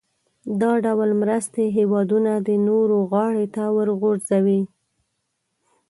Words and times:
دا 0.61 0.71
ډول 0.85 1.09
مرستې 1.21 1.63
هېوادونه 1.77 2.31
د 2.47 2.49
نورو 2.67 2.97
غاړې 3.11 3.45
ته 3.55 3.63
ورغورځوي. 3.75 4.61